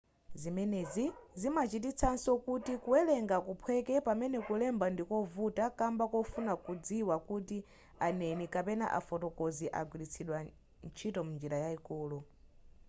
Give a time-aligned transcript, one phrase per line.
[0.41, 1.05] zimenezi
[1.41, 7.57] zimachititsanso kuti kuwerenga kuphweke pamene kulemba ndikovuta kamba kofuna kudziwa kuti
[8.05, 10.37] aneni kapena afotokozi agwiritsidwa
[10.85, 12.17] ntchito m'njira yayikulu